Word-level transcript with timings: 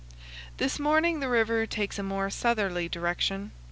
This 0.57 0.79
morning 0.79 1.19
the 1.19 1.29
river 1.29 1.67
takes 1.67 1.99
a 1.99 2.01
more 2.01 2.31
southerly 2.31 2.89
direction. 2.89 3.51